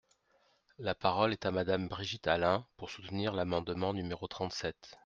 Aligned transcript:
La 0.79 0.95
parole 0.95 1.31
est 1.31 1.45
à 1.45 1.51
Madame 1.51 1.87
Brigitte 1.87 2.25
Allain, 2.25 2.65
pour 2.75 2.89
soutenir 2.89 3.33
l’amendement 3.33 3.93
numéro 3.93 4.27
trente-sept. 4.27 4.97